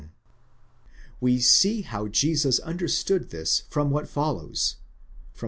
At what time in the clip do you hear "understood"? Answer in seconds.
2.61-3.29